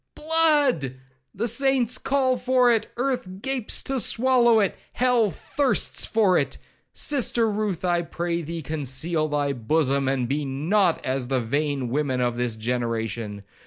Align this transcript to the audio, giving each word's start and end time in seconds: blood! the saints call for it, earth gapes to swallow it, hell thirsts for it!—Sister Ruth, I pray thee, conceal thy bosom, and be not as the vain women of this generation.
blood! 0.15 0.95
the 1.31 1.47
saints 1.47 1.99
call 1.99 2.35
for 2.35 2.73
it, 2.73 2.91
earth 2.97 3.29
gapes 3.39 3.83
to 3.83 3.99
swallow 3.99 4.59
it, 4.59 4.75
hell 4.93 5.29
thirsts 5.29 6.07
for 6.07 6.39
it!—Sister 6.39 7.47
Ruth, 7.47 7.85
I 7.85 8.01
pray 8.01 8.41
thee, 8.41 8.63
conceal 8.63 9.27
thy 9.27 9.53
bosom, 9.53 10.07
and 10.07 10.27
be 10.27 10.43
not 10.43 11.05
as 11.05 11.27
the 11.27 11.39
vain 11.39 11.89
women 11.89 12.19
of 12.19 12.35
this 12.35 12.55
generation. 12.55 13.43